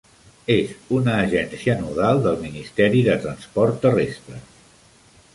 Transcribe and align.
És 0.51 0.69
una 0.99 1.17
agència 1.25 1.75
nodal 1.81 2.21
del 2.23 2.39
Ministeri 2.45 3.03
de 3.09 3.17
Transport 3.27 3.77
Terrestre. 3.85 4.41